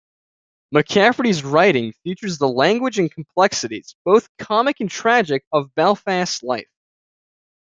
McCafferty's 0.73 1.43
writing 1.43 1.93
features 2.03 2.39
the 2.39 2.47
language 2.47 2.97
and 2.97 3.11
complexities, 3.11 3.95
both 4.03 4.35
comic 4.39 4.79
and 4.79 4.89
tragic, 4.89 5.45
of 5.53 5.75
Belfast 5.75 6.41
life. 6.41 6.71